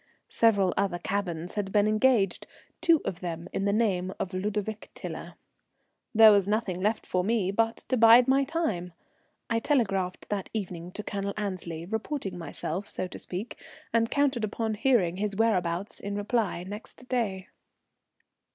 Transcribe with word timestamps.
Several 0.29 0.73
other 0.77 0.97
cabins 0.97 1.53
had 1.53 1.71
been 1.71 1.87
engaged, 1.87 2.47
two 2.81 3.01
of 3.05 3.19
them 3.19 3.47
in 3.53 3.65
the 3.65 3.71
name 3.71 4.11
of 4.19 4.33
Ludovic 4.33 4.89
Tiler. 4.95 5.35
There 6.15 6.31
was 6.31 6.47
nothing 6.49 6.81
left 6.81 7.05
for 7.05 7.23
me 7.23 7.51
but 7.51 7.85
to 7.87 7.97
bide 7.97 8.27
my 8.27 8.43
time. 8.43 8.93
I 9.47 9.59
telegraphed 9.59 10.29
that 10.29 10.49
evening 10.53 10.91
to 10.93 11.03
Colonel 11.03 11.35
Annesley, 11.37 11.85
reporting 11.85 12.35
myself, 12.35 12.89
so 12.89 13.05
to 13.05 13.19
speak, 13.19 13.61
and 13.93 14.09
counted 14.09 14.43
upon 14.43 14.73
hearing 14.73 15.17
his 15.17 15.35
whereabouts 15.35 15.99
in 15.99 16.15
reply 16.15 16.63
next 16.63 17.07
day. 17.07 17.49